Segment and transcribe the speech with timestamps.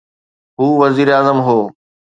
[0.59, 1.71] هو وزيراعظم هو.